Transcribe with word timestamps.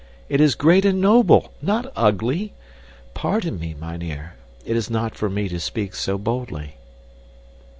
It 0.29 0.41
is 0.41 0.55
great 0.55 0.83
and 0.83 0.99
noble, 0.99 1.53
not 1.61 1.93
ugly! 1.95 2.53
Pardon 3.13 3.59
me, 3.59 3.75
mynheer. 3.75 4.33
It 4.65 4.75
is 4.75 4.89
not 4.89 5.13
for 5.13 5.29
me 5.29 5.47
to 5.49 5.59
speak 5.59 5.93
so 5.93 6.17
boldly." 6.17 6.77